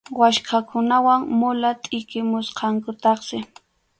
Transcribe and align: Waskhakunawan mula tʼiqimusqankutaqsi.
Waskhakunawan 0.19 1.21
mula 1.39 1.71
tʼiqimusqankutaqsi. 1.83 3.37